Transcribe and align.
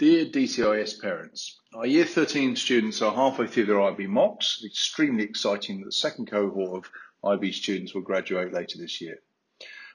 TTIS 0.00 0.98
parents. 0.98 1.60
Our 1.74 1.84
Year 1.84 2.06
13 2.06 2.56
students 2.56 3.02
are 3.02 3.14
halfway 3.14 3.46
through 3.46 3.66
their 3.66 3.82
IB 3.82 4.06
mocks. 4.06 4.62
It's 4.62 4.72
extremely 4.72 5.24
exciting 5.24 5.80
that 5.80 5.84
the 5.84 5.92
second 5.92 6.30
cohort 6.30 6.86
of 6.86 6.90
IB 7.22 7.52
students 7.52 7.92
will 7.92 8.00
graduate 8.00 8.50
later 8.50 8.78
this 8.78 9.02
year. 9.02 9.18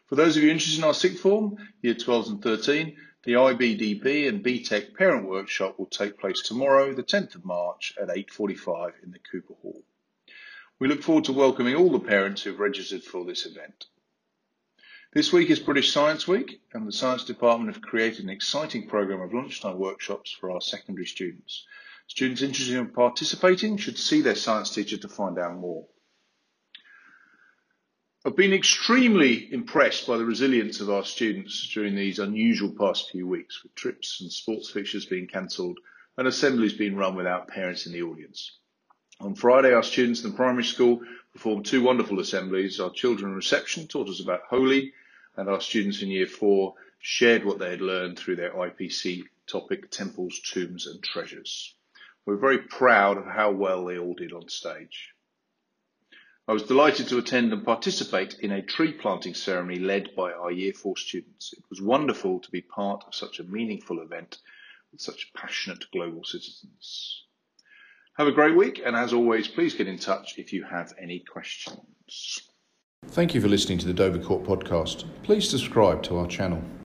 For 0.05 0.13
those 0.13 0.37
of 0.37 0.43
you 0.43 0.51
interested 0.51 0.77
in 0.77 0.83
our 0.83 0.93
sixth 0.93 1.21
form, 1.21 1.57
Year 1.81 1.95
12s 1.95 2.27
and 2.27 2.39
13, 2.39 2.95
the 3.23 3.31
IBDP 3.31 4.29
and 4.29 4.45
BTEC 4.45 4.93
parent 4.93 5.27
workshop 5.27 5.79
will 5.79 5.87
take 5.87 6.19
place 6.19 6.43
tomorrow, 6.43 6.93
the 6.93 7.01
10th 7.01 7.33
of 7.33 7.43
March 7.43 7.95
at 7.99 8.09
8.45 8.09 8.91
in 9.03 9.09
the 9.09 9.17
Cooper 9.31 9.55
Hall. 9.63 9.81
We 10.77 10.87
look 10.87 11.01
forward 11.01 11.23
to 11.25 11.33
welcoming 11.33 11.73
all 11.73 11.89
the 11.89 11.99
parents 11.99 12.43
who 12.43 12.51
have 12.51 12.59
registered 12.59 13.03
for 13.03 13.25
this 13.25 13.47
event. 13.47 13.87
This 15.15 15.31
week 15.31 15.49
is 15.49 15.61
British 15.61 15.93
Science 15.93 16.27
Week 16.27 16.59
and 16.73 16.85
the 16.85 16.91
Science 16.91 17.23
Department 17.23 17.73
have 17.73 17.81
created 17.81 18.25
an 18.25 18.29
exciting 18.29 18.85
programme 18.85 19.21
of 19.21 19.33
lunchtime 19.33 19.79
workshops 19.79 20.29
for 20.29 20.51
our 20.51 20.59
secondary 20.59 21.05
students. 21.05 21.65
Students 22.07 22.41
interested 22.41 22.75
in 22.75 22.89
participating 22.89 23.77
should 23.77 23.97
see 23.97 24.19
their 24.19 24.35
science 24.35 24.75
teacher 24.75 24.97
to 24.97 25.07
find 25.07 25.39
out 25.39 25.55
more. 25.55 25.85
I've 28.25 28.35
been 28.35 28.51
extremely 28.51 29.53
impressed 29.53 30.05
by 30.05 30.17
the 30.17 30.25
resilience 30.25 30.81
of 30.81 30.89
our 30.89 31.05
students 31.05 31.69
during 31.73 31.95
these 31.95 32.19
unusual 32.19 32.73
past 32.77 33.09
few 33.09 33.25
weeks, 33.25 33.63
with 33.63 33.73
trips 33.73 34.19
and 34.19 34.29
sports 34.29 34.69
fixtures 34.69 35.05
being 35.05 35.27
cancelled 35.27 35.79
and 36.17 36.27
assemblies 36.27 36.73
being 36.73 36.97
run 36.97 37.15
without 37.15 37.47
parents 37.47 37.85
in 37.85 37.93
the 37.93 38.01
audience. 38.01 38.51
On 39.21 39.33
Friday, 39.33 39.71
our 39.71 39.83
students 39.83 40.25
in 40.25 40.31
the 40.31 40.35
primary 40.35 40.65
school 40.65 40.99
performed 41.31 41.65
two 41.65 41.81
wonderful 41.81 42.19
assemblies. 42.19 42.81
Our 42.81 42.91
children 42.91 43.33
reception 43.33 43.87
taught 43.87 44.09
us 44.09 44.19
about 44.19 44.41
Holi, 44.49 44.91
and 45.37 45.49
our 45.49 45.61
students 45.61 46.01
in 46.01 46.09
year 46.09 46.27
four 46.27 46.75
shared 46.99 47.45
what 47.45 47.59
they 47.59 47.69
had 47.69 47.81
learned 47.81 48.17
through 48.17 48.35
their 48.35 48.53
IPC 48.53 49.23
topic, 49.47 49.91
Temples, 49.91 50.39
Tombs 50.39 50.87
and 50.87 51.03
Treasures. 51.03 51.75
We're 52.25 52.37
very 52.37 52.59
proud 52.59 53.17
of 53.17 53.25
how 53.25 53.51
well 53.51 53.85
they 53.85 53.97
all 53.97 54.15
did 54.15 54.33
on 54.33 54.49
stage. 54.49 55.13
I 56.47 56.53
was 56.53 56.63
delighted 56.63 57.07
to 57.07 57.17
attend 57.17 57.53
and 57.53 57.65
participate 57.65 58.39
in 58.39 58.51
a 58.51 58.61
tree 58.61 58.93
planting 58.93 59.33
ceremony 59.33 59.79
led 59.79 60.15
by 60.15 60.31
our 60.31 60.51
Year 60.51 60.73
4 60.73 60.95
students. 60.97 61.53
It 61.53 61.63
was 61.69 61.81
wonderful 61.81 62.39
to 62.39 62.51
be 62.51 62.61
part 62.61 63.03
of 63.07 63.15
such 63.15 63.39
a 63.39 63.43
meaningful 63.43 63.99
event 63.99 64.37
with 64.91 65.01
such 65.01 65.33
passionate 65.33 65.85
global 65.91 66.23
citizens. 66.23 67.23
Have 68.17 68.27
a 68.27 68.31
great 68.31 68.55
week, 68.55 68.81
and 68.83 68.95
as 68.95 69.11
always, 69.11 69.47
please 69.47 69.75
get 69.75 69.87
in 69.87 69.97
touch 69.97 70.37
if 70.37 70.53
you 70.53 70.63
have 70.63 70.93
any 70.99 71.19
questions. 71.19 72.47
Thank 73.09 73.33
you 73.33 73.39
for 73.39 73.47
listening 73.47 73.77
to 73.77 73.87
the 73.87 73.93
Dover 73.93 74.19
Court 74.19 74.43
podcast. 74.43 75.05
Please 75.23 75.49
subscribe 75.49 76.03
to 76.03 76.17
our 76.17 76.27
channel. 76.27 76.61